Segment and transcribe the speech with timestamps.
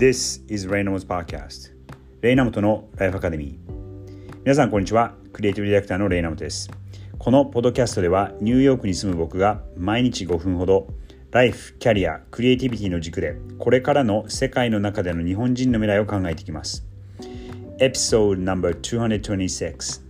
[0.00, 1.74] This is Raynamo's Podcast.
[2.22, 5.14] レイナモトのライフアカデミー皆さんこんにちは。
[5.30, 6.70] クリエイティブディレクターのレイナモトです。
[7.18, 10.86] このポッドキャストではニューヨークに住む僕が毎日5分ほど
[11.32, 16.86] ライフ、キャリア、クリエイティビティの軸でこれからの世界の中での日本人の未来を考えていきます。
[17.78, 20.00] エピソード No.226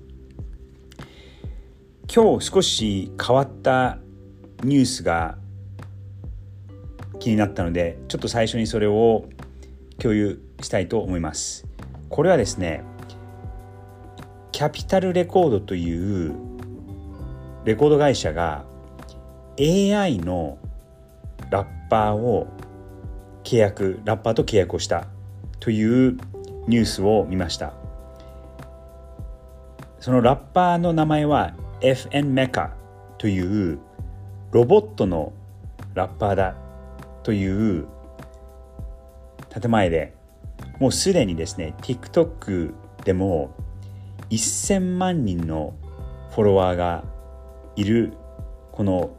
[2.14, 3.98] 今日少し変わった
[4.62, 5.36] ニュースが
[7.18, 9.24] 気になったのでちょっと最初にそれを
[10.00, 11.66] 共有したいと思います。
[12.08, 12.82] これはですね
[14.50, 16.34] キャピタルレコードという
[17.64, 18.64] レコード会社が
[19.58, 20.58] AI の
[21.50, 22.48] ラッパーを
[23.44, 25.06] 契約ラッパーと契約をした
[25.60, 26.18] という
[26.66, 27.74] ニュースを見ました。
[29.98, 32.74] そのラッパーの名前は FN メカ
[33.18, 33.78] という
[34.50, 35.32] ロボットの
[35.94, 36.54] ラッパーだ
[37.22, 37.86] という
[39.50, 40.14] 建前で
[40.78, 42.72] もうすでにですね TikTok
[43.04, 43.54] でも
[44.30, 45.74] 1000万人の
[46.30, 47.04] フォロワーが
[47.76, 48.12] いる
[48.72, 49.10] この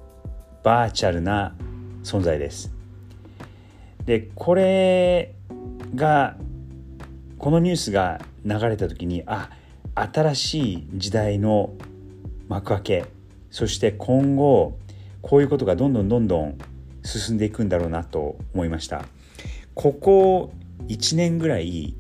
[0.64, 1.56] バーチャルな
[2.04, 2.74] 存在です。
[4.06, 5.36] でこれ
[5.96, 6.36] が
[7.38, 9.50] このニュースが流れた時にあ
[9.96, 11.74] 新しい時代の
[12.48, 13.06] 幕開け
[13.52, 14.78] そして今後
[15.22, 16.58] こういうことがどんどんどんどん
[17.04, 19.06] 進んでいくんだろうなと思いました。
[19.76, 20.54] ここ
[20.88, 21.96] 1年ぐらい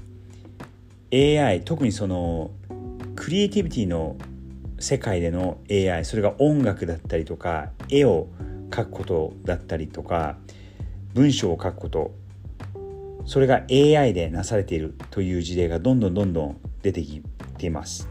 [1.14, 2.52] AI 特にその
[3.16, 4.18] クリエイティビティの
[4.80, 8.28] 世界での AI それが音楽だったりとか絵を
[8.70, 10.38] 描くことだったりとか
[11.14, 12.12] 文章を書くこと
[13.26, 17.22] それが AI でなされているという事例がどんどんどんどん出てき
[17.58, 18.10] ています。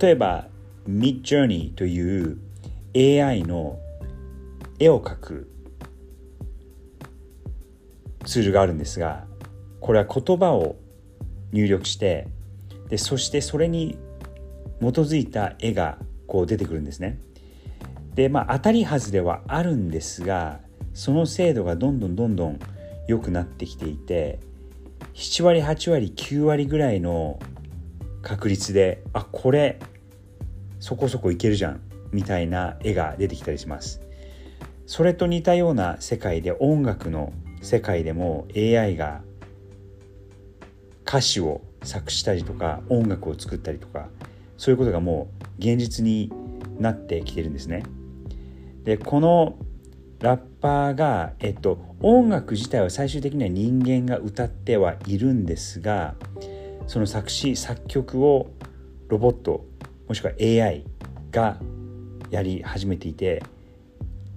[0.00, 0.48] 例えば
[0.88, 2.38] Midjourney という
[2.94, 3.78] AI の
[4.78, 5.51] 絵を描く
[8.24, 9.24] ツールがあるんですが
[9.80, 10.76] これは言葉を
[11.52, 12.28] 入力して
[12.88, 13.98] でそしてそれに
[14.80, 17.18] 基づいた絵がこう出てくるんですね。
[18.14, 20.60] でまあ当たりはずではあるんですが
[20.92, 22.58] その精度がどんどんどんどん
[23.06, 24.38] 良くなってきていて
[25.14, 27.38] 7割8割9割ぐらいの
[28.22, 29.78] 確率であこれ
[30.80, 31.80] そこそこいけるじゃん
[32.12, 34.00] みたいな絵が出てきたりします。
[34.86, 39.22] それと似たような世界で音楽の世界でも AI が
[41.06, 44.08] 歌詞を作したりとか音楽を作ったりとか
[44.56, 46.30] そういうことがもう現実に
[46.78, 47.82] なってきてるんですね。
[48.84, 49.56] でこの
[50.20, 56.14] ラッパーが、えっと、音楽自体は最終的には人間が歌ってはいるんですが
[56.86, 58.50] その作詞作曲を
[59.08, 59.64] ロボット
[60.08, 60.84] もしくは AI
[61.32, 61.58] が
[62.30, 63.42] やり始めていて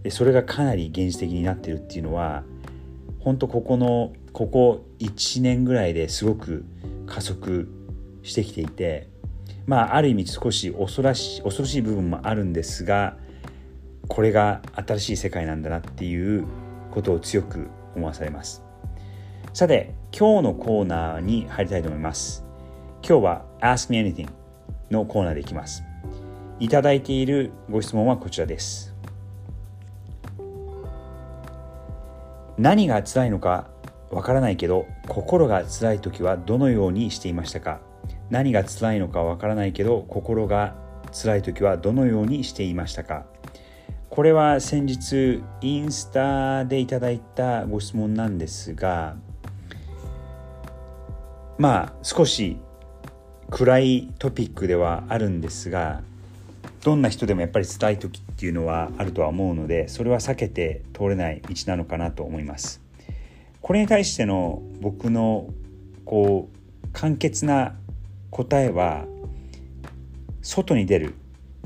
[0.02, 2.44] でそれがかなり現実的になってるっていうのは
[3.26, 6.64] 本当ここのここ1年ぐらいですごく
[7.08, 7.68] 加速
[8.22, 9.10] してきていて
[9.66, 13.18] まあある意味少し恐ろしい恐ろしい部分もあるんですが
[14.08, 16.46] これが新しい世界なんだなっていう
[16.92, 18.64] ことを強く思わされます。
[19.54, 22.46] さて今日のコーナーに入りたいと思います。
[23.02, 24.30] 今日は Ask Me Anything
[24.92, 25.84] のコーナーでいきます。
[26.60, 28.95] いただいているご質問はこちらです。
[32.58, 33.68] 何が辛いのか
[34.12, 37.82] わからないけど心が辛い時はどのようにしていましたか？
[38.30, 40.76] 何が辛いのかわからないけど心が
[41.12, 43.26] 辛い時はどのようにしていましたか？
[44.10, 49.18] これは先日インスタでいただいたご質問なんですが
[51.58, 52.58] まあ少し
[53.50, 56.02] 暗いトピックではあるんですが
[56.86, 62.80] どんな人でもやっぱり辛い時っていうのはあるとは思うのでそれは避けて通れない道なのかなと思います。
[63.60, 65.50] これに対しての僕の
[66.06, 67.74] こう簡潔な
[68.30, 69.06] 答えは
[70.44, 71.16] 外に出る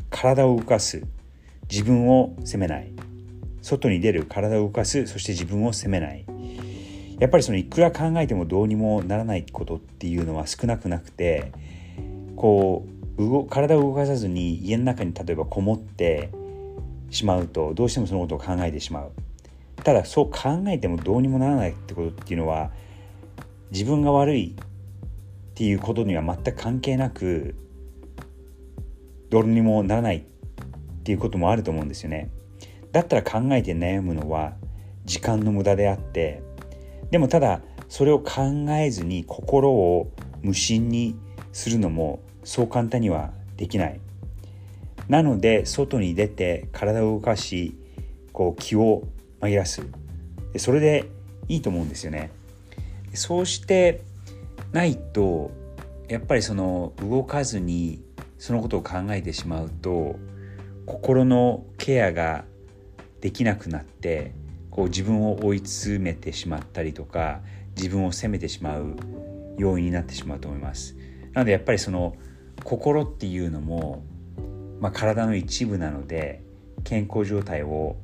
[0.09, 1.03] 体を動かす
[1.69, 2.90] 自分を責めない。
[3.62, 6.24] 外に出る体を動かすそして自分を責めない。
[7.19, 11.51] やっぱりそのいくら考えてもどうにもならないことっていうのは少なくなくて
[12.38, 12.99] こう
[13.50, 16.30] 体を動かさずに家の中に例えばこもって
[17.10, 19.12] しまうとどうしてもそのことを考えてしまう。
[19.83, 22.71] ただそう考えてもどうにもならないってことっていうのは
[23.71, 27.56] 自分が悪いっていうことには全く関係なく
[29.30, 30.24] どうにもならないっ
[31.04, 32.30] ていうこともあると思うんですよね。
[32.92, 34.54] だったら考えて悩むのは
[35.06, 36.42] 時間の無駄であって
[37.12, 38.42] でもただそれを考
[38.72, 40.12] えずに心を
[40.42, 41.15] 無心に
[41.51, 42.19] するのも
[42.50, 44.00] そう簡単にはできない。
[45.07, 47.78] なので外に出て体を動かし
[48.34, 49.04] こう気を
[49.40, 49.84] 紛らす。
[50.57, 51.06] それで
[51.48, 52.31] いいと思うんですよね。
[53.13, 54.01] そうして
[54.72, 55.51] ないと
[56.07, 58.01] やっぱりその動かずに
[58.40, 60.16] そのことを考えてしまうと
[60.88, 62.46] 心のケアが
[63.22, 64.34] できなくなって
[64.72, 67.42] こう自分を追い詰めてしまったりとか
[67.75, 68.96] 自分を責めてしまう
[69.60, 70.96] 要因になってしまうと思います。
[71.34, 72.16] なのでやっぱりその
[72.64, 74.04] 心っていうのも、
[74.80, 76.44] まあ、体の一部なので
[76.84, 77.98] 健康状態を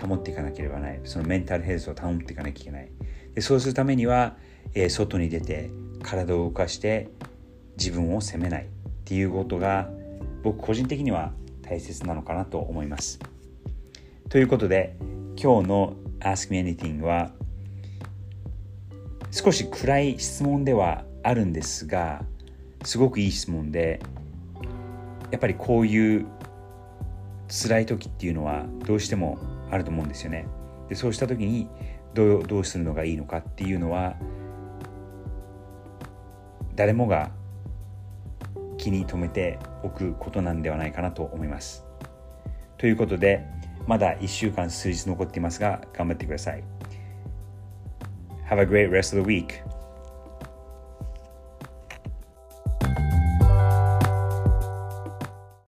[0.00, 1.00] 保っていかなければならない。
[1.04, 2.88] そのメンタルヘルスを保っていかなきゃいけない。
[3.34, 4.36] でそうするためには、
[4.74, 5.70] えー、外に出て
[6.02, 7.08] 体を動かして
[7.78, 8.64] 自分を責めない。
[8.64, 9.90] っていうことが
[10.42, 11.32] 僕個人的には
[11.62, 13.18] 大切なのかなと思います。
[14.28, 14.96] ということで
[15.36, 17.32] 今日の Ask Me Anything は
[19.30, 22.24] 少し暗い質問ではあるんですが
[22.84, 24.00] すごくいい質問で
[25.30, 26.26] やっぱりこういう
[27.48, 29.38] 辛い時っていうのはどうしても
[29.70, 30.46] あると思うんですよね。
[30.88, 31.68] でそうした時に
[32.14, 34.16] どうどうするのがいいのかっていうのは
[36.74, 37.30] 誰もが
[38.78, 41.84] 気に留めておくことなんではないかなと思います。
[42.78, 43.46] ということで
[43.86, 46.64] まだ1週間数日残っていますが頑張ってください。
[48.48, 49.71] Have a great rest of the week.